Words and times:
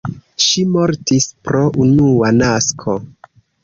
Ŝi 0.45 0.63
mortis 0.77 1.29
pro 1.45 1.63
unua 1.87 2.35
nasko. 2.43 3.01